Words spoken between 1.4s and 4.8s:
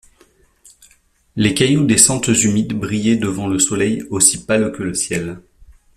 cailloux des sentes humides brillaient devant le soleil aussi pâle